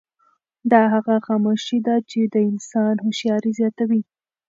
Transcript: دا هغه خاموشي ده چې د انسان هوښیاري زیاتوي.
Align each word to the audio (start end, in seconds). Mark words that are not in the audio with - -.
دا 0.71 0.81
هغه 0.93 1.15
خاموشي 1.27 1.77
ده 1.87 1.95
چې 2.09 2.19
د 2.33 2.35
انسان 2.49 2.95
هوښیاري 3.05 3.51
زیاتوي. 3.59 4.01